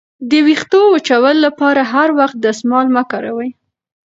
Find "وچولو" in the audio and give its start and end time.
0.93-1.41